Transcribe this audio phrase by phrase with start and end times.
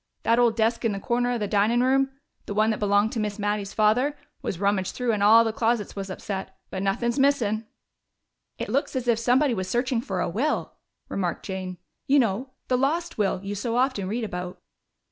[0.23, 2.09] That old desk in the corner of the dinin' room
[2.47, 5.95] the one that belonged to Miss Mattie's father was rummaged through, and all the closets
[5.95, 6.57] was upset.
[6.71, 7.67] But nuthin's missin'!"
[8.57, 10.73] "It looks as if somebody were searching for a will,"
[11.07, 11.77] remarked Jane.
[12.07, 14.59] "You know 'the lost will' you so often read about."